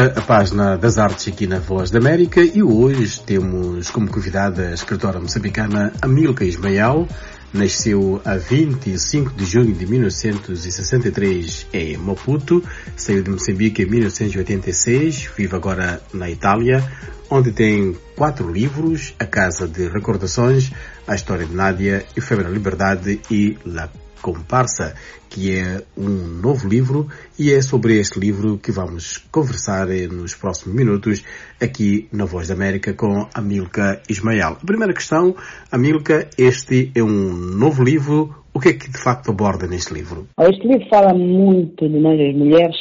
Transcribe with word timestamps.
A 0.00 0.22
página 0.22 0.78
das 0.78 0.96
artes 0.96 1.28
aqui 1.28 1.46
na 1.46 1.58
Voz 1.58 1.90
da 1.90 1.98
América 1.98 2.40
e 2.40 2.62
hoje 2.62 3.20
temos 3.20 3.90
como 3.90 4.10
convidada 4.10 4.68
a 4.68 4.72
escritora 4.72 5.20
moçambicana 5.20 5.92
Amilca 6.00 6.42
Ismael. 6.42 7.06
Nasceu 7.52 8.18
a 8.24 8.36
25 8.36 9.34
de 9.34 9.44
junho 9.44 9.74
de 9.74 9.84
1963 9.84 11.66
em 11.74 11.98
Maputo, 11.98 12.64
saiu 12.96 13.22
de 13.22 13.28
Moçambique 13.28 13.82
em 13.82 13.90
1986, 13.90 15.32
vive 15.36 15.54
agora 15.54 16.00
na 16.14 16.30
Itália, 16.30 16.82
onde 17.28 17.52
tem 17.52 17.94
quatro 18.16 18.50
livros, 18.50 19.14
A 19.18 19.26
Casa 19.26 19.68
de 19.68 19.86
Recordações, 19.86 20.72
A 21.06 21.14
História 21.14 21.44
de 21.44 21.54
Nádia, 21.54 22.06
Efêmera 22.16 22.48
Liberdade 22.48 23.20
e 23.30 23.58
La 23.66 23.90
Comparsa, 24.20 24.94
que 25.30 25.58
é 25.58 25.82
um 25.96 26.40
novo 26.42 26.68
livro 26.68 27.06
e 27.38 27.52
é 27.52 27.62
sobre 27.62 27.98
este 27.98 28.18
livro 28.18 28.58
que 28.58 28.72
vamos 28.72 29.18
conversar 29.30 29.86
nos 30.12 30.34
próximos 30.34 30.76
minutos 30.76 31.24
aqui 31.62 32.08
na 32.12 32.24
Voz 32.24 32.48
da 32.48 32.54
América 32.54 32.92
com 32.94 33.26
Amilca 33.34 34.02
Ismael. 34.08 34.56
A 34.62 34.66
primeira 34.66 34.92
questão, 34.92 35.34
Amilca, 35.72 36.28
este 36.36 36.92
é 36.94 37.02
um 37.02 37.32
novo 37.58 37.82
livro. 37.82 38.34
O 38.52 38.60
que 38.60 38.70
é 38.70 38.72
que 38.72 38.90
de 38.90 38.98
facto 38.98 39.30
aborda 39.30 39.66
neste 39.66 39.94
livro? 39.94 40.26
Este 40.40 40.66
livro 40.66 40.86
fala 40.88 41.14
muito 41.14 41.88
de 41.88 41.98
nós 42.00 42.20
as 42.20 42.34
mulheres 42.34 42.76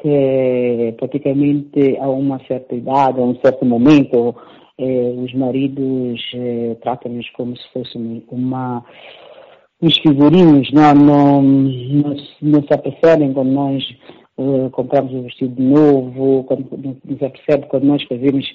que 0.00 0.94
praticamente 0.98 1.96
a 1.98 2.08
uma 2.08 2.38
certa 2.46 2.74
idade, 2.74 3.20
a 3.20 3.24
um 3.24 3.34
certo 3.40 3.64
momento, 3.64 4.34
eh, 4.78 5.14
os 5.16 5.32
maridos 5.32 6.20
eh, 6.34 6.76
tratam-nos 6.82 7.28
como 7.30 7.56
se 7.56 7.64
fosse 7.72 7.96
uma 8.28 8.84
os 9.80 9.98
figurinhos 9.98 10.70
não, 10.72 10.94
não, 10.94 11.42
não, 11.42 12.16
não 12.42 12.62
se 12.62 12.74
apercebem 12.74 13.32
quando 13.32 13.50
nós 13.50 13.84
uh, 14.38 14.70
compramos 14.70 15.12
um 15.12 15.22
vestido 15.22 15.62
novo, 15.62 16.44
quando, 16.44 16.66
não 17.04 17.18
se 17.18 17.24
apercebe 17.24 17.66
quando 17.66 17.84
nós 17.84 18.02
fazemos 18.04 18.46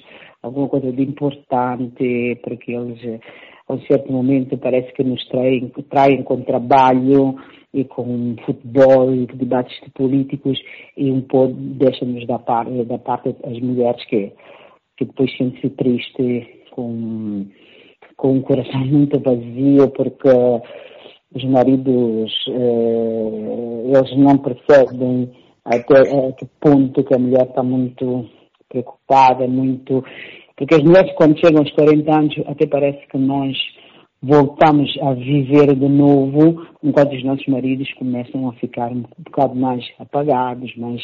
alguma 0.42 0.68
coisa 0.68 0.92
de 0.92 1.02
importante, 1.02 2.40
porque 2.42 2.72
eles 2.72 3.20
a 3.68 3.74
um 3.74 3.80
certo 3.82 4.12
momento 4.12 4.58
parece 4.58 4.92
que 4.92 5.04
nos 5.04 5.24
traem, 5.28 5.70
traem 5.88 6.22
com 6.22 6.42
trabalho 6.42 7.36
e 7.72 7.84
com 7.84 8.36
futebol 8.44 9.14
e 9.14 9.26
debates 9.26 9.78
políticos 9.94 10.60
e 10.96 11.10
um 11.10 11.22
pouco 11.22 11.54
deixam-nos 11.54 12.26
da 12.26 12.38
parte, 12.38 12.84
da 12.84 12.98
parte 12.98 13.34
as 13.44 13.58
mulheres 13.60 14.04
que, 14.06 14.32
que 14.96 15.04
depois 15.04 15.34
sentem-se 15.36 15.70
triste 15.70 16.64
com, 16.72 17.46
com 18.16 18.32
um 18.32 18.42
coração 18.42 18.80
muito 18.84 19.18
vazio 19.20 19.88
porque 19.90 20.28
os 21.34 21.44
maridos 21.44 22.32
eh, 22.48 23.82
eles 23.86 24.16
não 24.16 24.38
percebem 24.38 25.30
até 25.64 26.00
a 26.00 26.32
que 26.32 26.46
ponto 26.60 27.04
que 27.04 27.14
a 27.14 27.18
mulher 27.18 27.46
está 27.46 27.62
muito 27.62 28.28
preocupada, 28.68 29.46
muito. 29.46 30.04
Porque 30.56 30.74
as 30.74 30.82
mulheres 30.82 31.12
quando 31.14 31.38
chegam 31.38 31.60
aos 31.60 31.72
40 31.72 32.18
anos 32.18 32.34
até 32.46 32.66
parece 32.66 33.06
que 33.08 33.18
nós 33.18 33.56
voltamos 34.22 34.90
a 35.02 35.14
viver 35.14 35.74
de 35.74 35.88
novo, 35.88 36.64
enquanto 36.82 37.14
os 37.14 37.24
nossos 37.24 37.46
maridos 37.46 37.92
começam 37.94 38.48
a 38.48 38.52
ficar 38.54 38.92
um 38.92 39.04
bocado 39.18 39.54
mais 39.54 39.84
apagados, 39.98 40.74
mais 40.76 41.02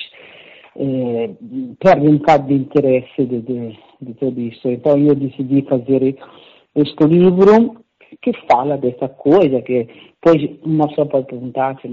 eh, 0.76 1.30
perdem 1.80 2.10
um 2.10 2.18
bocado 2.18 2.46
de 2.48 2.54
interesse 2.54 3.24
de, 3.24 3.40
de, 3.40 3.78
de 4.00 4.14
tudo 4.14 4.40
isso. 4.40 4.68
Então 4.68 4.98
eu 4.98 5.14
decidi 5.14 5.62
fazer 5.62 6.16
este 6.76 7.04
livro 7.04 7.82
que 8.22 8.32
fala 8.50 8.76
dessa 8.76 9.08
coisa, 9.08 9.60
que 9.62 9.86
pois 10.20 10.42
uma 10.64 10.88
pessoa 10.88 11.06
pode 11.06 11.26
perguntar 11.26 11.78
se, 11.80 11.88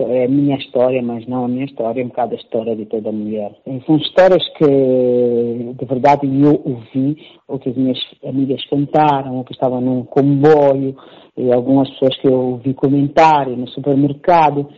é 0.00 0.24
a 0.24 0.28
minha 0.28 0.56
história, 0.56 1.02
mas 1.02 1.26
não 1.26 1.44
a 1.44 1.48
minha 1.48 1.66
história, 1.66 2.00
é 2.00 2.04
um 2.04 2.08
bocado 2.08 2.34
a 2.34 2.38
história 2.38 2.74
de 2.74 2.86
toda 2.86 3.12
mulher. 3.12 3.52
São 3.86 3.96
histórias 3.96 4.42
que 4.56 4.64
de 4.64 5.84
verdade 5.84 6.26
eu 6.26 6.60
ouvi, 6.64 7.16
ou 7.46 7.58
que 7.58 7.68
as 7.68 7.76
minhas 7.76 7.98
amigas 8.24 8.64
contaram, 8.66 9.36
ou 9.36 9.44
que 9.44 9.52
estavam 9.52 9.80
num 9.80 10.04
comboio, 10.04 10.96
e 11.36 11.52
algumas 11.52 11.90
pessoas 11.90 12.16
que 12.18 12.28
eu 12.28 12.34
ouvi 12.34 12.74
comentarem 12.74 13.56
no 13.56 13.68
supermercado. 13.68 14.68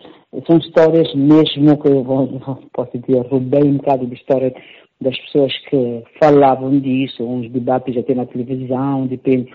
São 0.46 0.58
histórias 0.58 1.14
mesmo 1.14 1.80
que 1.80 1.88
eu 1.88 2.02
vou, 2.04 2.28
posso 2.72 2.98
dizer, 2.98 3.26
roubei 3.26 3.62
um 3.62 3.76
bocado 3.76 4.06
de 4.06 4.14
história 4.14 4.52
das 5.00 5.16
pessoas 5.20 5.52
que 5.68 6.02
falavam 6.18 6.80
disso, 6.80 7.22
uns 7.22 7.50
debates 7.50 7.96
até 7.96 8.14
na 8.14 8.24
televisão, 8.24 9.06
depende 9.06 9.50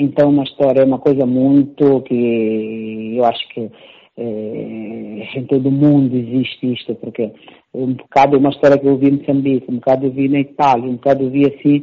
então, 0.00 0.30
uma 0.30 0.44
história 0.44 0.80
é 0.80 0.84
uma 0.84 0.98
coisa 0.98 1.26
muito 1.26 2.00
que 2.02 3.14
eu 3.16 3.24
acho 3.24 3.48
que 3.50 3.70
é, 4.16 5.38
em 5.38 5.44
todo 5.46 5.68
o 5.68 5.72
mundo 5.72 6.14
existe 6.16 6.72
isto, 6.72 6.94
porque 6.96 7.32
um 7.74 7.94
bocado 7.94 8.36
é 8.36 8.38
uma 8.38 8.50
história 8.50 8.78
que 8.78 8.86
eu 8.86 8.96
vi 8.96 9.08
em 9.08 9.18
Moçambique, 9.18 9.70
um 9.70 9.76
bocado 9.76 10.06
eu 10.06 10.10
vi 10.10 10.28
na 10.28 10.40
Itália, 10.40 10.90
um 10.90 10.96
bocado 10.96 11.24
eu 11.24 11.30
vi 11.30 11.46
assim, 11.46 11.82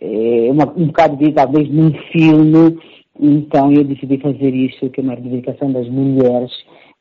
é, 0.00 0.50
uma, 0.50 0.64
um 0.76 0.86
bocado 0.86 1.16
vi 1.16 1.32
talvez 1.32 1.68
num 1.70 1.92
filme, 2.12 2.78
então 3.20 3.72
eu 3.72 3.84
decidi 3.84 4.18
fazer 4.18 4.54
isso, 4.54 4.90
que 4.90 5.00
é 5.00 5.04
uma 5.04 5.14
reivindicação 5.14 5.72
das 5.72 5.88
mulheres, 5.88 6.52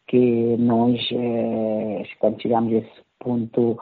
que 0.08 0.56
nós, 0.58 1.00
é, 1.14 2.04
quando 2.20 2.42
chegamos 2.42 2.74
a 2.74 2.78
esse 2.78 3.02
ponto, 3.20 3.78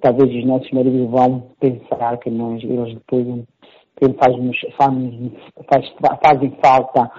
talvez 0.00 0.34
os 0.34 0.44
nossos 0.44 0.70
maridos 0.72 1.10
vão 1.10 1.44
pensar 1.60 2.18
que 2.18 2.30
nós, 2.30 2.62
eles 2.62 2.94
depois 2.94 3.26
que 4.02 4.18
faz, 4.18 4.34
faz, 4.76 4.94
faz, 5.70 6.18
fazem 6.24 6.58
falta 6.64 7.10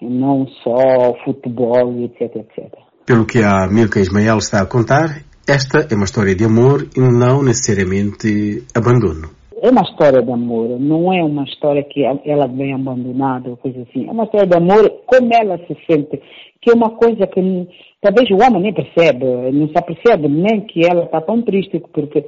não 0.00 0.46
só 0.64 1.14
futebol, 1.24 2.02
etc, 2.02 2.36
etc. 2.36 2.72
Pelo 3.06 3.24
que 3.24 3.42
a 3.42 3.68
Milka 3.68 4.00
Ismael 4.00 4.38
está 4.38 4.60
a 4.60 4.66
contar, 4.66 5.22
esta 5.46 5.86
é 5.88 5.94
uma 5.94 6.04
história 6.04 6.34
de 6.34 6.44
amor 6.44 6.88
e 6.96 7.00
não 7.00 7.42
necessariamente 7.42 8.64
abandono. 8.74 9.41
É 9.64 9.70
uma 9.70 9.82
história 9.82 10.20
de 10.20 10.32
amor, 10.32 10.70
não 10.80 11.12
é 11.12 11.22
uma 11.22 11.44
história 11.44 11.84
que 11.84 12.02
ela 12.02 12.48
vem 12.48 12.74
abandonada 12.74 13.48
ou 13.48 13.56
coisa 13.56 13.82
assim. 13.82 14.08
É 14.08 14.10
uma 14.10 14.24
história 14.24 14.48
de 14.48 14.56
amor, 14.56 14.90
como 15.06 15.30
ela 15.32 15.56
se 15.58 15.76
sente, 15.88 16.20
que 16.60 16.68
é 16.68 16.74
uma 16.74 16.90
coisa 16.90 17.28
que 17.28 17.68
talvez 18.00 18.28
o 18.30 18.44
homem 18.44 18.60
nem 18.60 18.74
percebe, 18.74 19.24
não 19.52 19.68
se 19.68 19.78
apercebe 19.78 20.26
nem 20.26 20.62
que 20.62 20.84
ela 20.84 21.04
está 21.04 21.20
tão 21.20 21.42
triste, 21.42 21.80
porque 21.92 22.24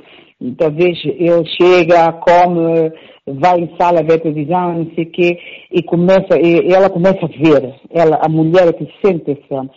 talvez 0.57 0.97
ele 1.05 1.45
chega, 1.61 2.13
come, 2.13 2.93
vai 3.27 3.59
em 3.59 3.77
sala 3.77 4.05
ver 4.05 4.21
televisão, 4.21 4.73
não 4.73 4.95
sei 4.95 5.03
o 5.03 5.11
quê, 5.11 5.37
e 5.73 5.83
começa, 5.83 6.39
e 6.41 6.73
ela 6.73 6.89
começa 6.89 7.25
a 7.25 7.29
ver, 7.29 7.75
ela, 7.91 8.21
a 8.25 8.29
mulher 8.29 8.73
que 8.75 8.89
sente 9.05 9.33
essa, 9.33 9.69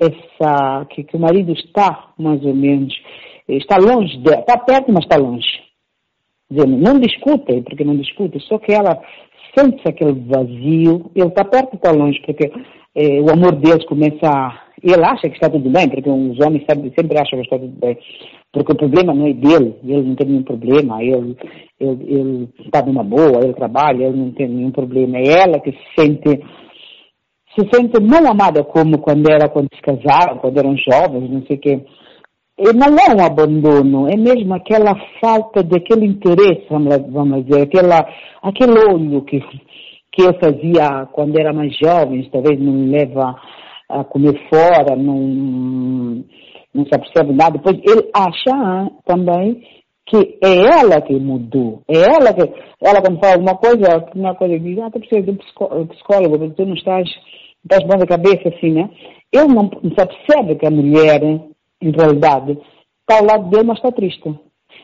essa, 0.00 0.86
que, 0.86 1.04
que 1.04 1.16
o 1.18 1.20
marido 1.20 1.52
está, 1.52 2.08
mais 2.18 2.42
ou 2.42 2.54
menos, 2.54 2.94
está 3.46 3.76
longe 3.76 4.16
dela, 4.20 4.40
está 4.40 4.56
perto, 4.56 4.90
mas 4.90 5.04
está 5.04 5.18
longe. 5.18 5.71
Dizendo, 6.52 6.76
não 6.76 7.00
discutem, 7.00 7.62
porque 7.62 7.84
não 7.84 7.96
discutem, 7.96 8.40
só 8.42 8.58
que 8.58 8.72
ela 8.72 9.00
sente 9.56 9.82
aquele 9.86 10.12
vazio, 10.12 11.10
ele 11.14 11.28
está 11.28 11.44
perto, 11.44 11.76
está 11.76 11.90
longe, 11.90 12.20
porque 12.24 12.50
eh, 12.94 13.20
o 13.20 13.30
amor 13.30 13.56
deles 13.56 13.84
começa 13.86 14.26
a 14.26 14.62
ele 14.82 15.04
acha 15.04 15.28
que 15.28 15.34
está 15.34 15.48
tudo 15.48 15.70
bem, 15.70 15.88
porque 15.88 16.10
os 16.10 16.40
homens 16.44 16.64
sempre, 16.68 16.92
sempre 16.98 17.18
acham 17.18 17.38
que 17.38 17.44
está 17.44 17.58
tudo 17.58 17.78
bem. 17.78 17.96
Porque 18.52 18.72
o 18.72 18.76
problema 18.76 19.14
não 19.14 19.28
é 19.28 19.32
dele, 19.32 19.76
ele 19.84 20.02
não 20.02 20.16
tem 20.16 20.26
nenhum 20.26 20.42
problema, 20.42 21.02
ele, 21.02 21.36
está 22.58 22.84
numa 22.84 23.04
boa, 23.04 23.44
ele 23.44 23.54
trabalha, 23.54 24.04
ele 24.04 24.16
não 24.16 24.32
tem 24.32 24.48
nenhum 24.48 24.72
problema. 24.72 25.18
É 25.18 25.42
ela 25.42 25.60
que 25.60 25.70
se 25.70 25.78
sente, 25.96 26.44
se 27.56 27.68
sente 27.72 28.00
não 28.00 28.28
amada 28.28 28.64
como 28.64 28.98
quando 28.98 29.30
era 29.30 29.48
quando 29.48 29.68
se 29.72 29.80
casaram, 29.80 30.38
quando 30.38 30.58
eram 30.58 30.76
jovens, 30.76 31.30
não 31.30 31.46
sei 31.46 31.56
o 31.56 31.60
quê. 31.60 31.80
Não 32.58 32.96
é 32.96 33.14
um 33.14 33.24
abandono, 33.24 34.08
é 34.08 34.16
mesmo 34.16 34.54
aquela 34.54 34.94
falta 35.20 35.62
daquele 35.62 36.06
interesse, 36.06 36.66
vamos 36.68 37.46
dizer, 37.46 37.62
aquela, 37.62 38.06
aquele 38.42 38.78
olho 38.78 39.22
que, 39.22 39.40
que 40.12 40.22
eu 40.22 40.34
fazia 40.38 41.06
quando 41.12 41.38
era 41.40 41.52
mais 41.52 41.74
jovem, 41.76 42.28
talvez 42.30 42.60
não 42.60 42.72
me 42.72 42.90
leva 42.90 43.34
a 43.88 44.04
comer 44.04 44.38
fora, 44.48 44.94
não, 44.96 46.24
não 46.74 46.84
se 46.84 46.94
apercebe 46.94 47.32
nada. 47.32 47.58
Depois 47.58 47.78
ele 47.84 48.10
acha 48.14 48.90
também 49.06 49.62
que 50.06 50.38
é 50.42 50.80
ela 50.80 51.00
que 51.00 51.14
mudou. 51.14 51.82
É 51.88 51.98
ela 51.98 52.34
que, 52.34 52.42
ela 52.82 53.00
quando 53.00 53.20
fala 53.20 53.34
alguma 53.34 53.56
coisa, 53.56 54.04
uma 54.14 54.34
coisa 54.34 54.58
diz, 54.58 54.78
ah, 54.78 54.90
tu 54.90 54.98
precisas 54.98 55.24
de 55.24 55.30
um 55.30 55.86
psicólogo, 55.86 56.50
tu 56.50 56.66
não 56.66 56.74
estás, 56.74 57.08
estás 57.62 57.82
bom 57.84 57.98
da 57.98 58.06
cabeça 58.06 58.48
assim, 58.48 58.72
né? 58.72 58.90
Ele 59.32 59.48
não, 59.48 59.70
não 59.82 59.90
se 59.90 60.02
apercebe 60.02 60.56
que 60.56 60.66
a 60.66 60.70
mulher, 60.70 61.20
em 61.82 61.90
realidade, 61.90 62.58
está 63.00 63.18
ao 63.18 63.26
lado 63.26 63.50
dele, 63.50 63.64
mas 63.64 63.78
está 63.78 63.90
triste. 63.90 64.22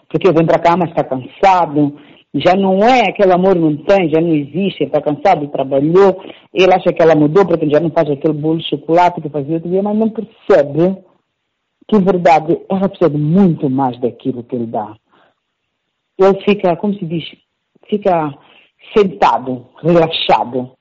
Porque 0.09 0.33
vem 0.33 0.47
para 0.47 0.59
cá, 0.59 0.77
mas 0.77 0.91
está 0.91 1.05
cansado, 1.05 1.99
já 2.35 2.55
não 2.55 2.79
é 2.83 3.09
aquele 3.09 3.33
amor 3.33 3.57
não 3.57 3.77
tem, 3.77 4.11
já 4.11 4.21
não 4.21 4.35
existe, 4.35 4.85
está 4.85 5.01
cansado, 5.01 5.49
trabalhou, 5.49 6.23
ele 6.53 6.73
acha 6.73 6.93
que 6.93 7.03
ela 7.03 7.15
mudou 7.15 7.47
porque 7.47 7.69
já 7.71 7.81
não 7.81 7.91
faz 7.91 8.11
aquele 8.11 8.35
bolo 8.35 8.59
de 8.59 8.69
chocolate 8.69 9.21
que 9.21 9.29
fazia 9.29 9.55
outro 9.55 9.71
dia, 9.71 9.83
mas 9.83 9.97
não 9.97 10.11
percebe 10.11 10.99
que, 11.87 11.97
em 11.97 12.05
verdade, 12.05 12.61
ela 12.69 12.89
precisa 12.89 13.09
de 13.09 13.17
muito 13.17 13.71
mais 13.71 13.99
daquilo 13.99 14.45
que 14.45 14.55
ele 14.55 14.67
dá. 14.67 14.95
Ele 16.19 16.41
fica, 16.43 16.77
como 16.77 16.95
se 16.95 17.05
diz, 17.07 17.25
fica 17.89 18.35
sentado, 18.95 19.67
relaxado, 19.83 20.73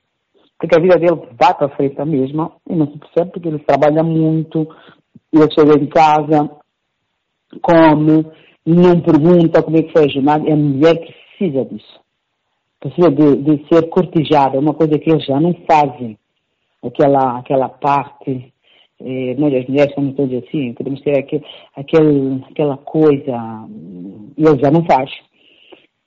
porque 0.59 0.75
a 0.75 0.81
vida 0.81 0.97
dele 0.97 1.29
vai 1.39 1.53
para 1.53 1.69
frente 1.69 2.03
mesmo 2.03 2.51
e 2.69 2.75
não 2.75 2.87
se 2.87 2.97
percebe 2.97 3.31
porque 3.31 3.47
ele 3.47 3.59
trabalha 3.59 4.03
muito, 4.03 4.67
ele 5.33 5.51
chega 5.51 5.73
em 5.75 5.87
casa, 5.87 6.49
come, 7.61 8.25
não 8.65 9.01
pergunta 9.01 9.63
como 9.63 9.77
é 9.77 9.83
que 9.83 9.91
foi 9.91 10.05
a 10.05 10.09
jornada, 10.09 10.51
a 10.51 10.55
mulher 10.55 10.95
precisa 10.99 11.65
disso. 11.65 11.99
Precisa 12.79 13.09
de, 13.09 13.35
de 13.37 13.67
ser 13.67 13.89
cortejada, 13.89 14.59
uma 14.59 14.73
coisa 14.73 14.99
que 14.99 15.09
eles 15.09 15.25
já 15.25 15.39
não 15.39 15.53
fazem. 15.69 16.17
Aquela, 16.83 17.39
aquela 17.39 17.69
parte, 17.69 18.53
eh, 18.99 19.35
nós 19.37 19.53
as 19.53 19.67
mulheres 19.67 19.93
somos 19.95 20.15
todas 20.15 20.43
assim, 20.43 20.73
podemos 20.73 21.01
ter 21.01 21.17
aquele, 21.17 21.43
aquele, 21.75 22.43
aquela 22.51 22.77
coisa, 22.77 23.67
e 24.37 24.43
eles 24.43 24.59
já 24.61 24.71
não 24.71 24.85
fazem. 24.85 25.27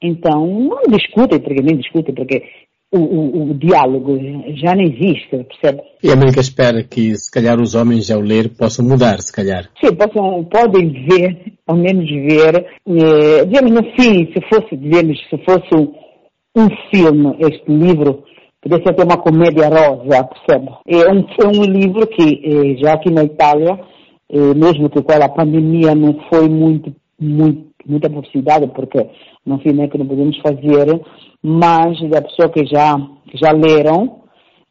Então, 0.02 0.46
não 0.46 0.82
discutem, 0.88 1.40
porque 1.40 1.62
nem 1.62 1.76
discutem, 1.76 2.14
porque 2.14 2.43
o, 2.92 2.98
o, 2.98 3.50
o, 3.50 3.54
diálogo 3.54 4.19
já 4.56 4.75
não 4.75 4.82
existe, 4.82 5.28
percebe? 5.44 5.82
E 6.02 6.10
a 6.10 6.14
América 6.14 6.40
espera 6.40 6.82
que, 6.82 7.14
se 7.14 7.31
calhar, 7.31 7.60
os 7.60 7.75
homens, 7.75 8.10
ao 8.10 8.20
ler, 8.20 8.50
possam 8.56 8.84
mudar, 8.84 9.20
se 9.20 9.32
calhar. 9.32 9.70
Sim, 9.82 9.94
possam, 9.94 10.44
podem 10.44 10.92
ver, 11.08 11.52
ao 11.66 11.76
menos 11.76 12.10
ver, 12.10 12.66
eh, 12.88 13.44
digamos, 13.44 13.70
no 13.70 13.82
fim, 13.94 14.32
se 14.32 14.40
fosse, 14.48 14.76
digamos, 14.76 15.19
se 15.28 15.38
fosse 15.44 15.69
um, 15.75 15.92
um 16.56 16.69
filme, 16.90 17.37
este 17.38 17.70
livro, 17.70 18.25
poderia 18.60 18.84
ser 18.84 18.90
até 18.90 19.04
uma 19.04 19.19
comédia 19.19 19.69
rosa, 19.69 20.25
percebe? 20.25 20.70
É 20.88 21.12
um, 21.12 21.20
é 21.20 21.46
um 21.46 21.62
livro 21.62 22.06
que, 22.08 22.42
eh, 22.44 22.76
já 22.82 22.94
aqui 22.94 23.10
na 23.12 23.22
Itália, 23.22 23.78
eh, 24.32 24.54
mesmo 24.54 24.90
que 24.90 25.00
com 25.00 25.12
a 25.12 25.28
pandemia 25.28 25.94
não 25.94 26.16
foi 26.28 26.48
muito, 26.48 26.92
muito, 27.20 27.67
muita 27.87 28.08
publicidade, 28.08 28.67
porque 28.69 29.06
no 29.44 29.58
fim 29.58 29.81
é 29.81 29.88
que 29.88 29.99
não 29.99 30.06
podemos 30.06 30.37
fazer, 30.38 31.00
mas 31.43 32.00
da 32.08 32.22
pessoa 32.22 32.49
que 32.49 32.64
já, 32.67 32.96
que 33.31 33.37
já 33.37 33.52
leram, 33.52 34.20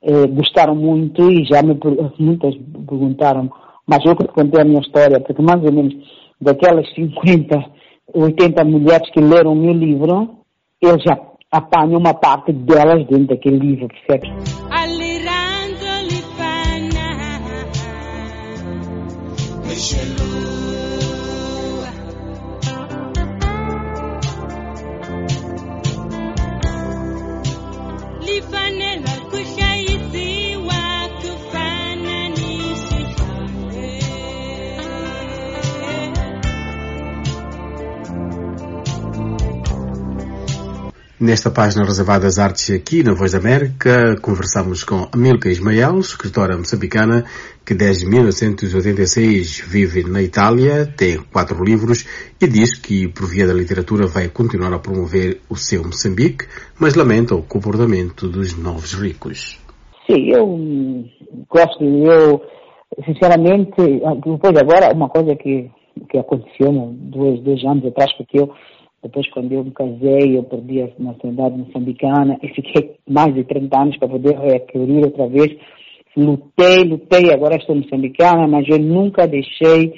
eh, 0.01 0.27
gostaram 0.27 0.75
muito 0.75 1.29
e 1.31 1.45
já 1.45 1.61
me 1.61 1.77
muitas 2.17 2.55
perguntaram, 2.87 3.49
mas 3.85 4.03
eu 4.05 4.15
que 4.15 4.27
contei 4.27 4.61
a 4.61 4.65
minha 4.65 4.81
história, 4.81 5.19
porque 5.19 5.41
mais 5.41 5.63
ou 5.63 5.71
menos 5.71 5.93
daquelas 6.41 6.87
50, 6.93 7.65
80 8.13 8.63
mulheres 8.63 9.09
que 9.11 9.19
leram 9.19 9.53
o 9.53 9.55
meu 9.55 9.73
livro, 9.73 10.29
eu 10.81 10.97
já 10.99 11.17
apanho 11.51 11.97
uma 11.97 12.13
parte 12.13 12.53
delas 12.53 13.05
dentro 13.07 13.27
daquele 13.27 13.57
livro, 13.57 13.87
percebe? 13.87 14.29
Nesta 41.21 41.51
página 41.51 41.83
reservada 41.83 42.27
às 42.27 42.39
artes 42.39 42.71
aqui 42.71 43.03
na 43.03 43.13
Voz 43.13 43.33
da 43.33 43.39
América, 43.39 44.15
conversamos 44.21 44.85
com 44.85 45.05
Amilca 45.11 45.49
Ismael, 45.49 45.99
escritora 45.99 46.55
moçambicana 46.55 47.25
que 47.65 47.73
desde 47.73 48.05
1986 48.05 49.67
vive 49.67 50.09
na 50.09 50.21
Itália, 50.23 50.85
tem 50.85 51.19
quatro 51.29 51.61
livros 51.61 52.05
e 52.41 52.47
diz 52.47 52.79
que 52.79 53.09
por 53.09 53.27
via 53.27 53.45
da 53.45 53.53
literatura 53.53 54.07
vai 54.07 54.29
continuar 54.29 54.73
a 54.73 54.79
promover 54.79 55.41
o 55.49 55.57
seu 55.57 55.83
Moçambique, 55.83 56.45
mas 56.79 56.95
lamenta 56.95 57.35
o 57.35 57.43
comportamento 57.43 58.29
dos 58.29 58.57
novos 58.57 58.93
ricos. 58.93 59.59
Sim, 60.09 60.31
eu 60.31 61.03
gosto, 61.49 61.83
eu 61.83 62.41
sinceramente, 63.03 63.75
depois 63.75 64.57
agora, 64.57 64.95
uma 64.95 65.09
coisa 65.09 65.35
que, 65.35 65.69
que 66.09 66.17
aconteceu 66.17 66.71
dois, 66.93 67.41
dois 67.41 67.61
anos 67.65 67.85
atrás, 67.87 68.09
porque 68.15 68.39
eu 68.39 68.49
depois, 69.01 69.29
quando 69.29 69.51
eu 69.53 69.63
me 69.63 69.71
casei, 69.71 70.37
eu 70.37 70.43
perdi 70.43 70.81
a 70.81 70.89
nacionalidade 70.99 71.57
moçambicana 71.57 72.37
e 72.43 72.49
fiquei 72.49 72.95
mais 73.07 73.33
de 73.33 73.45
30 73.45 73.81
anos 73.81 73.97
para 73.97 74.09
poder 74.09 74.37
readquirir 74.37 75.05
outra 75.05 75.27
vez. 75.27 75.55
Lutei, 76.17 76.83
lutei, 76.83 77.31
agora 77.31 77.55
estou 77.55 77.75
moçambicana, 77.75 78.45
mas 78.47 78.67
eu 78.67 78.77
nunca 78.77 79.25
deixei 79.25 79.93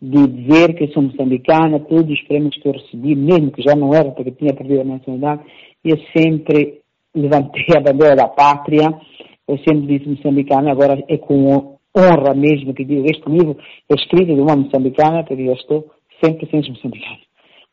de 0.00 0.26
dizer 0.26 0.74
que 0.74 0.88
sou 0.88 1.02
moçambicana. 1.02 1.80
Todos 1.80 2.10
os 2.10 2.22
prêmios 2.22 2.56
que 2.56 2.66
eu 2.66 2.72
recebi, 2.72 3.14
mesmo 3.14 3.50
que 3.50 3.62
já 3.62 3.76
não 3.76 3.92
era 3.92 4.10
porque 4.12 4.30
tinha 4.30 4.54
perdido 4.54 4.80
a 4.80 4.84
nacionalidade, 4.84 5.42
eu 5.84 5.98
sempre 6.16 6.80
levantei 7.14 7.66
a 7.76 7.80
bandeira 7.80 8.16
da 8.16 8.28
pátria. 8.28 8.88
Eu 9.46 9.58
sempre 9.58 9.98
disse 9.98 10.08
moçambicana, 10.08 10.72
agora 10.72 11.04
é 11.08 11.18
com 11.18 11.76
honra 11.96 12.34
mesmo 12.34 12.72
que 12.74 12.84
digo, 12.84 13.04
este 13.04 13.28
livro 13.28 13.56
é 13.90 13.94
escrito 13.94 14.34
de 14.34 14.40
uma 14.40 14.56
moçambicana, 14.56 15.24
porque 15.24 15.42
eu 15.42 15.52
estou 15.52 15.90
sempre 16.22 16.48
sendo 16.50 16.70
moçambicana 16.70 17.25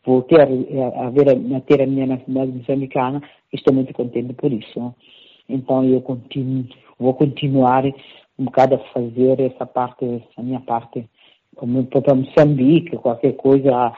voltei 0.05 0.37
a, 0.39 0.43
a, 0.43 1.09
ver, 1.09 1.29
a 1.29 1.61
ter 1.61 1.81
a 1.81 1.87
minha 1.87 2.07
nacionalidade 2.07 2.59
moçambicana 2.59 3.21
estou 3.53 3.73
muito 3.73 3.93
contente 3.93 4.33
por 4.33 4.51
isso. 4.51 4.93
Então 5.47 5.83
eu 5.85 6.01
continuo, 6.01 6.65
vou 6.99 7.13
continuar 7.13 7.85
um 8.37 8.45
bocado 8.45 8.75
a 8.75 8.79
fazer 8.93 9.39
essa 9.39 9.65
parte, 9.65 10.05
essa 10.05 10.41
minha 10.41 10.59
parte, 10.61 11.05
como 11.55 11.83
para 11.85 12.15
Moçambique, 12.15 12.97
qualquer 12.97 13.33
coisa. 13.33 13.93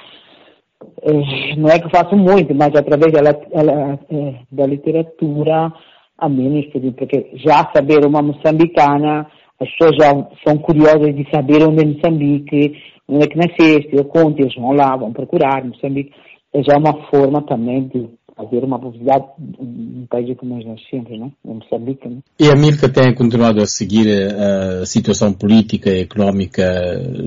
É, 1.02 1.56
não 1.56 1.70
é 1.70 1.80
que 1.80 1.90
faço 1.90 2.16
muito, 2.16 2.54
mas 2.54 2.76
através 2.76 3.12
da, 3.14 3.30
é, 3.30 4.40
da 4.52 4.66
literatura, 4.66 5.74
a 6.18 6.30
menos, 6.30 6.66
porque 6.68 7.32
já 7.36 7.72
saber 7.74 8.06
uma 8.06 8.22
moçambicana, 8.22 9.28
as 9.60 9.70
pessoas 9.72 9.96
já 9.96 10.12
são 10.46 10.58
curiosas 10.58 11.16
de 11.16 11.30
saber 11.32 11.64
onde 11.64 11.82
é 11.82 11.88
Moçambique, 11.88 12.76
onde 13.08 13.26
é 13.26 13.28
que 13.28 13.38
nasceste, 13.38 13.90
eu 13.92 14.06
conto, 14.06 14.40
eles 14.40 14.56
vão 14.56 14.72
lá, 14.72 14.96
vão 14.96 15.14
procurar, 15.14 15.64
Moçambique. 15.64 16.12
É 16.54 16.64
já 16.64 16.78
uma 16.78 16.94
forma 17.10 17.42
também 17.42 17.88
de 17.88 18.08
haver 18.38 18.64
uma 18.64 18.80
publicidade 18.80 19.26
no 19.40 20.08
país 20.08 20.38
que 20.38 20.46
nós 20.46 20.66
nascemos, 20.66 21.10
né? 21.10 21.32
em 21.46 21.54
Moçambique. 21.54 22.08
Né? 22.08 22.18
E 22.40 22.50
a 22.50 22.56
Mirka 22.56 22.90
tem 22.90 23.14
continuado 23.14 23.62
a 23.62 23.66
seguir 23.66 24.08
a 24.10 24.86
situação 24.86 25.34
política 25.34 25.90
e 25.90 26.02
económica 26.02 26.64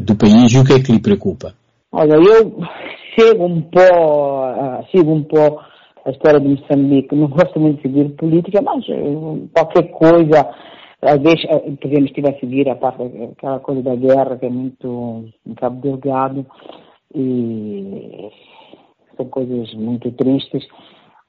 do 0.02 0.16
país 0.16 0.52
e 0.52 0.58
o 0.58 0.64
que 0.64 0.75
é 0.75 0.80
que 0.80 0.92
lhe 0.92 1.00
preocupa? 1.00 1.54
Olha, 1.92 2.14
eu 2.14 2.58
sigo 3.18 3.47
um 3.47 3.62
pouco, 3.62 4.87
sigo 4.90 5.12
um 5.12 5.23
pouco 5.25 5.62
a 6.04 6.11
história 6.11 6.40
de 6.40 6.49
Moçambique, 6.49 7.14
não 7.14 7.28
gosto 7.28 7.61
muito 7.61 7.76
de 7.76 7.82
seguir 7.82 8.08
política, 8.16 8.62
mas 8.62 8.82
uh, 8.88 9.49
qualquer 9.52 9.90
coisa 9.90 10.49
às 11.02 11.21
vezes, 11.21 11.45
eh, 11.45 11.73
exemplo, 11.85 12.07
estive 12.07 12.28
a 12.28 12.38
seguir 12.40 12.69
a 12.69 12.75
parte, 12.75 13.02
aquela 13.33 13.61
coisa 13.61 13.83
da 13.83 13.95
guerra 13.95 14.37
que 14.37 14.47
é 14.47 14.50
muito 14.50 15.25
um 15.47 15.55
cabo 15.55 15.81
delgado 15.81 16.45
e 17.14 18.31
são 19.17 19.26
coisas 19.26 19.73
muito 19.75 20.11
tristes. 20.12 20.67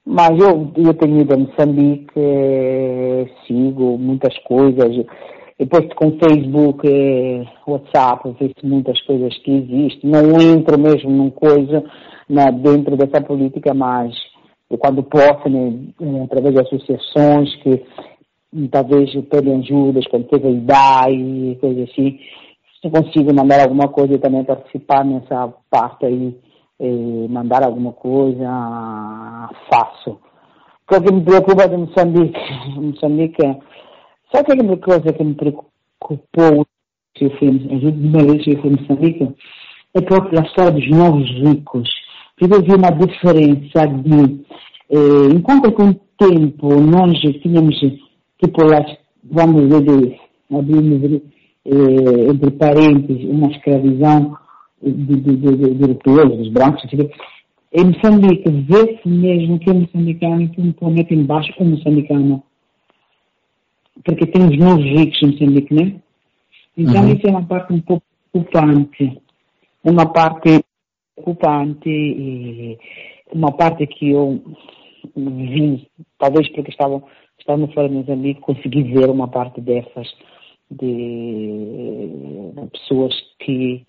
Mas 0.05 0.31
eu, 0.39 0.71
eu 0.75 0.93
tenho 0.95 1.21
ido 1.21 1.33
a 1.33 1.37
Moçambique, 1.37 2.13
sigo 3.45 3.97
muitas 3.97 4.35
coisas, 4.39 5.05
depois 5.59 5.87
com 5.93 6.17
Facebook, 6.17 6.87
WhatsApp, 7.67 8.35
vejo 8.39 8.53
muitas 8.63 8.99
coisas 9.01 9.37
que 9.39 9.51
existem. 9.51 10.09
Não 10.09 10.39
entro 10.41 10.79
mesmo 10.79 11.11
numa 11.11 11.31
coisa 11.31 11.83
na, 12.27 12.49
dentro 12.49 12.95
dessa 12.95 13.21
política, 13.21 13.73
mas 13.73 14.15
eu, 14.69 14.77
quando 14.77 15.03
posso, 15.03 15.49
né, 15.49 15.73
através 16.23 16.55
de 16.55 16.61
associações 16.61 17.55
que 17.57 17.83
talvez 18.71 19.13
pedem 19.25 19.59
ajudas 19.59 20.05
quando 20.07 20.27
teve 20.27 20.47
a 20.47 20.51
idade 20.51 21.13
e 21.15 21.57
coisa 21.59 21.83
assim. 21.83 22.19
Se 22.81 22.89
consigo 22.89 23.33
mandar 23.33 23.61
alguma 23.61 23.89
coisa 23.89 24.13
e 24.13 24.19
também 24.19 24.43
participar 24.43 25.03
nessa 25.05 25.53
parte 25.69 26.05
aí, 26.05 26.35
mandar 27.29 27.63
alguma 27.63 27.91
coisa, 27.93 28.47
faço. 29.69 30.19
O 30.91 31.01
que 31.01 31.13
me 31.13 31.23
preocupa 31.23 31.67
de 31.67 31.77
Moçambique, 31.77 32.39
Moçambique, 32.79 33.43
sabe 34.33 34.45
que 34.45 34.65
é 34.65 34.77
coisa 34.77 35.13
que 35.13 35.23
me 35.23 35.35
preocupou 35.35 36.65
se 37.17 37.25
eu 37.25 37.37
fui, 37.37 37.49
uma 37.49 38.23
vez 38.23 38.43
que 38.43 38.51
eu 38.51 38.61
fui 38.61 38.71
Moçambique, 38.71 39.35
é 39.93 40.01
própria 40.01 40.41
a 40.41 40.45
história 40.45 40.71
dos 40.71 40.89
novos 40.89 41.29
ricos. 41.31 41.89
Porque 42.37 42.55
eu 42.55 42.61
vi 42.61 42.73
uma 42.73 42.91
diferença 42.91 43.85
de, 43.87 44.41
eh, 44.89 45.35
enquanto 45.35 45.71
com 45.73 45.89
o 45.89 45.93
tempo 46.17 46.79
nós 46.79 47.19
tínhamos 47.41 47.77
tipo 48.41 48.63
las, 48.63 48.97
vamos 49.23 49.69
dizer, 49.69 50.19
abrimos 50.51 51.21
eh, 51.65 52.29
entre 52.29 52.51
parênteses, 52.51 53.25
uma 53.25 53.51
escravidão 53.51 54.37
de, 54.81 55.15
de, 55.15 55.35
de, 55.35 55.75
de 55.75 55.81
europeus, 55.81 56.37
dos 56.37 56.49
brancos, 56.49 56.83
etc. 56.85 57.11
Em 57.71 57.85
Moçambique, 57.85 58.49
vê-se 58.49 59.07
mesmo 59.07 59.59
que 59.59 59.69
é 59.69 59.73
moçambicano 59.73 60.49
que 60.49 60.61
um 60.61 60.71
planeta 60.71 61.13
embaixo 61.13 61.53
é 61.59 61.63
moçambicano. 61.63 62.41
Porque 64.03 64.25
tem 64.25 64.43
os 64.47 64.57
novos 64.57 64.83
ricos 64.85 65.21
em 65.21 65.31
Moçambique, 65.31 65.73
né? 65.73 66.01
Então 66.77 67.03
uhum. 67.03 67.13
isso 67.13 67.27
é 67.27 67.29
uma 67.29 67.45
parte 67.45 67.73
um 67.73 67.81
pouco 67.81 68.03
preocupante. 68.31 69.21
Uma 69.83 70.05
parte 70.11 70.63
preocupante 71.15 71.89
e 71.89 72.77
uma 73.33 73.51
parte 73.51 73.85
que 73.85 74.11
eu 74.11 74.41
vi, 75.15 75.87
talvez 76.17 76.49
porque 76.49 76.71
estavam 76.71 77.03
estando 77.39 77.67
fora 77.73 77.89
de 77.89 77.95
Moçambique, 77.95 78.41
consegui 78.41 78.83
ver 78.83 79.09
uma 79.09 79.27
parte 79.27 79.61
dessas 79.61 80.07
de, 80.69 82.11
de 82.53 82.67
pessoas 82.71 83.13
que, 83.39 83.85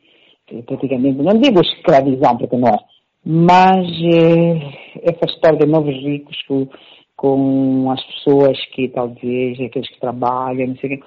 que, 0.46 0.62
praticamente, 0.62 1.22
não 1.22 1.38
digo 1.40 1.60
escravizam, 1.60 2.38
porque 2.38 2.56
não 2.56 2.68
é, 2.68 2.78
mas 3.24 3.86
eh, 4.14 5.02
essa 5.02 5.26
história 5.26 5.58
de 5.58 5.66
novos 5.66 5.94
ricos 5.94 6.36
com, 6.48 6.68
com 7.16 7.90
as 7.90 8.02
pessoas 8.04 8.58
que 8.74 8.88
talvez, 8.88 9.60
aqueles 9.60 9.88
que 9.90 10.00
trabalham, 10.00 10.68
não 10.68 10.76
sei 10.76 10.94
o 10.94 10.98
quê, 10.98 11.04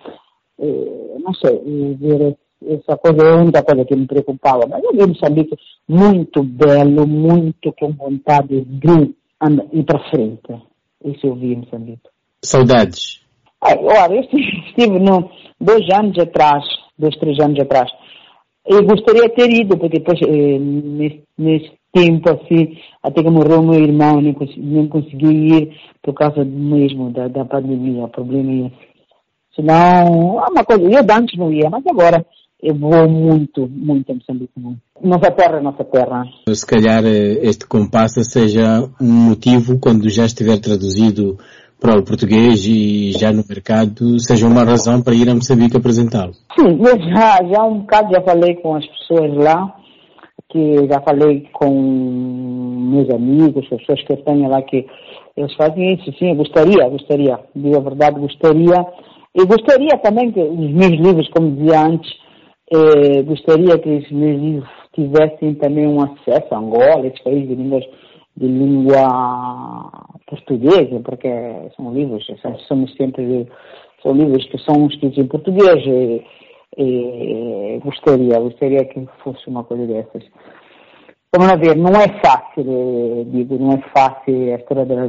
eh, 0.60 1.18
não 1.20 1.34
sei, 1.34 1.96
ver 1.96 2.38
essa 2.68 2.98
coisa 2.98 3.26
é 3.26 3.32
a 3.32 3.42
única 3.42 3.64
coisa 3.64 3.86
que 3.86 3.96
me 3.96 4.08
preocupava. 4.08 4.68
Mas 4.68 4.84
eu 4.84 4.92
vi 4.92 5.08
Moçambique 5.08 5.56
muito 5.88 6.44
belo, 6.44 7.08
muito 7.08 7.74
com 7.74 7.92
vontade 7.92 8.62
de 8.62 9.16
ir 9.74 9.84
para 9.84 10.10
frente. 10.10 10.62
Isso 11.04 11.28
eu 11.28 11.36
vi 11.36 11.54
em 11.54 11.58
Moçambique. 11.58 12.13
Saudades? 12.44 13.22
Olha, 13.62 14.16
eu 14.16 14.22
estive 14.22 15.00
no, 15.00 15.30
dois 15.60 15.90
anos 15.94 16.18
atrás, 16.20 16.64
dois, 17.00 17.16
três 17.18 17.40
anos 17.40 17.60
atrás. 17.60 17.90
Eu 18.66 18.84
gostaria 18.86 19.24
de 19.24 19.36
ter 19.36 19.50
ido, 19.52 19.78
porque 19.78 20.00
depois, 20.00 20.20
eh, 20.22 20.60
nesse, 20.60 21.24
nesse, 21.38 21.72
tempo 21.94 22.28
assim, 22.28 22.76
até 23.04 23.22
que 23.22 23.30
morreu 23.30 23.62
meu 23.62 23.80
irmão, 23.80 24.20
nem 24.20 24.34
consegui, 24.34 24.62
nem 24.62 24.88
consegui 24.88 25.54
ir 25.54 25.78
por 26.02 26.16
causa 26.16 26.44
mesmo 26.44 27.12
da, 27.12 27.28
da 27.28 27.46
pandemia, 27.46 28.06
o 28.06 28.10
problema 28.10 28.52
é 28.52 28.66
esse. 28.66 28.94
Senão, 29.56 30.42
é 30.44 30.50
uma 30.50 30.64
coisa, 30.64 30.82
eu 30.82 31.16
antes 31.16 31.38
não 31.38 31.54
ia, 31.54 31.70
mas 31.70 31.86
agora 31.86 32.26
eu 32.64 32.74
vou 32.74 33.08
muito, 33.08 33.68
muito 33.68 34.12
em 34.12 34.16
Moçambique. 34.16 34.54
Nossa 35.04 35.32
terra 35.32 35.58
é 35.58 35.62
nossa 35.62 35.84
terra. 35.84 36.24
Se 36.50 36.66
calhar 36.66 37.06
eh, 37.06 37.40
este 37.44 37.68
compasso 37.68 38.24
seja 38.24 38.90
um 39.00 39.30
motivo, 39.30 39.78
quando 39.80 40.10
já 40.10 40.26
estiver 40.26 40.58
traduzido 40.60 41.38
para 41.84 42.00
o 42.00 42.06
português 42.06 42.66
e 42.66 43.12
já 43.12 43.34
no 43.34 43.44
mercado, 43.44 44.18
seja 44.18 44.48
uma 44.48 44.64
razão 44.64 45.04
para 45.04 45.14
ir 45.14 45.30
a 45.30 45.36
Moçambique 45.36 45.76
apresentá-lo. 45.76 46.32
Sim, 46.58 46.80
já, 47.14 47.44
já 47.44 47.62
um 47.66 47.80
bocado 47.80 48.14
já 48.14 48.22
falei 48.22 48.56
com 48.56 48.76
as 48.76 48.86
pessoas 48.88 49.36
lá, 49.36 49.76
que 50.50 50.88
já 50.88 51.02
falei 51.02 51.46
com 51.52 51.70
meus 52.90 53.10
amigos, 53.10 53.66
as 53.70 53.80
pessoas 53.80 54.02
que 54.02 54.14
eu 54.14 54.18
tenho 54.24 54.50
lá 54.50 54.62
que 54.62 54.86
eles 55.36 55.54
fazem 55.56 55.96
isso, 55.96 56.18
sim, 56.18 56.30
eu 56.30 56.36
gostaria, 56.36 56.88
gostaria, 56.88 57.38
digo 57.54 57.76
a 57.76 57.82
verdade, 57.82 58.18
gostaria. 58.18 58.86
E 59.36 59.46
gostaria 59.46 59.98
também 60.02 60.32
que 60.32 60.40
os 60.40 60.72
meus 60.72 60.94
livros, 61.02 61.28
como 61.36 61.52
dizia 61.52 61.82
antes, 61.82 62.10
eh, 62.72 63.24
gostaria 63.24 63.78
que 63.78 63.90
os 63.90 64.10
meus 64.10 64.42
livros 64.42 64.70
tivessem 64.96 65.56
também 65.56 65.86
um 65.86 66.02
acesso 66.02 66.48
a 66.54 66.60
Angola, 66.60 67.08
esses 67.08 67.22
países 67.24 67.50
de 67.50 67.56
línguas 67.56 67.84
de 68.36 68.48
língua 68.48 69.92
portuguesa, 70.28 71.00
porque 71.04 71.30
são 71.76 71.94
livros, 71.94 72.26
somos 72.68 72.94
sempre, 72.96 73.48
são 74.02 74.14
livros 74.14 74.46
que 74.48 74.58
são 74.60 74.88
escritos 74.88 75.18
em 75.18 75.28
português 75.28 75.84
e, 75.86 76.24
e 76.78 77.80
gostaria, 77.84 78.40
gostaria 78.40 78.86
que 78.86 79.08
fosse 79.24 79.48
uma 79.48 79.64
coisa 79.64 79.86
dessas. 79.86 80.24
Vamos 81.36 81.50
lá 81.50 81.56
ver, 81.56 81.76
não 81.76 81.90
é 81.90 82.08
fácil, 82.22 82.64
eh, 82.64 83.24
digo, 83.26 83.58
não 83.58 83.74
é 83.74 83.82
fácil 83.90 84.54
a 84.54 84.56
história 84.56 84.86
da, 84.86 85.08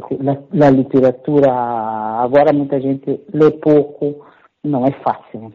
da, 0.55 0.71
literatura, 0.71 1.53
agora 1.53 2.51
muita 2.51 2.81
gente 2.81 3.21
lê 3.31 3.51
pouco, 3.51 4.25
não 4.65 4.87
é 4.87 4.93
fácil. 5.03 5.53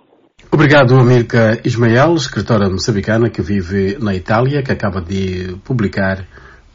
Obrigado, 0.54 0.94
Amilca 0.94 1.60
Ismael, 1.66 2.14
escritora 2.14 2.70
moçambicana 2.70 3.32
que 3.32 3.42
vive 3.42 3.98
na 4.00 4.14
Itália, 4.14 4.62
que 4.62 4.72
acaba 4.72 5.02
de 5.02 5.58
publicar 5.66 6.24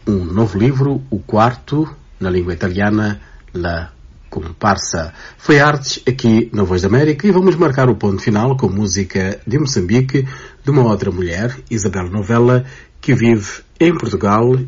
um 0.06 0.25
novo 0.25 0.58
livro, 0.58 1.02
o 1.11 1.18
quarto, 1.18 1.88
na 2.20 2.30
língua 2.30 2.52
italiana, 2.52 3.20
La 3.52 3.90
Comparsa. 4.30 5.12
Foi 5.38 5.61
artes 5.61 6.02
aqui 6.06 6.50
na 6.52 6.64
Voz 6.64 6.82
da 6.82 6.88
América 6.88 7.26
e 7.26 7.30
vamos 7.30 7.56
marcar 7.56 7.88
o 7.88 7.96
ponto 7.96 8.20
final 8.20 8.56
com 8.56 8.68
música 8.68 9.40
de 9.46 9.58
Moçambique 9.58 10.26
de 10.64 10.70
uma 10.70 10.82
outra 10.82 11.11
mulher, 11.11 11.56
Isabel 11.70 12.11
Novella, 12.11 12.64
que 13.00 13.14
vive 13.14 13.62
em 13.78 13.96
Portugal 13.96 14.58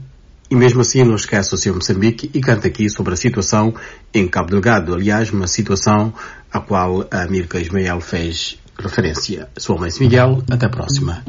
e 0.49 0.55
mesmo 0.55 0.81
assim 0.81 1.03
não 1.03 1.17
esquece 1.17 1.55
o 1.55 1.59
seu 1.59 1.75
Moçambique 1.75 2.31
e 2.33 2.41
canta 2.41 2.69
aqui 2.69 2.89
sobre 2.89 3.15
a 3.15 3.17
situação 3.17 3.75
em 4.15 4.29
Cabo 4.29 4.51
Delgado. 4.51 4.95
Aliás, 4.95 5.31
uma 5.31 5.49
situação 5.49 6.15
a 6.53 6.61
qual 6.61 7.07
a 7.11 7.27
Mirka 7.27 7.59
Ismael 7.59 8.01
fez 8.01 8.59
referência. 8.79 9.49
Sou 9.57 9.79
Mãe 9.79 9.91
Miguel, 9.99 10.43
até 10.51 10.67
a 10.67 10.71
próxima. 10.71 11.25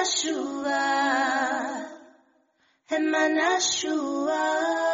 Manashua, 0.00 0.80
Emanashua. 2.88 4.89